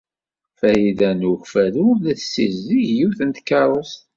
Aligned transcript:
Farida 0.59 1.09
n 1.19 1.21
Ukeffadu 1.31 1.85
la 2.03 2.13
tessizdig 2.19 2.85
yiwet 2.95 3.19
n 3.23 3.29
tkeṛṛust. 3.37 4.01